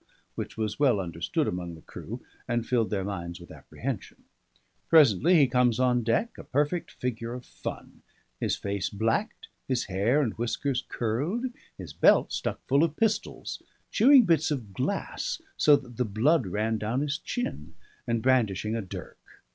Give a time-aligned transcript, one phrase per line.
[0.33, 4.23] which was well understood among the crew, and filled their minds with apprehension.
[4.89, 8.01] Presently he comes on deck, a perfect figure of fun,
[8.39, 11.45] his face blacked, his hair and whiskers curled,
[11.77, 13.61] his belt stuck full of pistols;
[13.91, 17.75] chewing bits of glass so that the blood ran down his chin,
[18.07, 19.19] and brandishing a dirk.